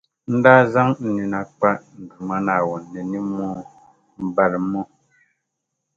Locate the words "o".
4.81-4.83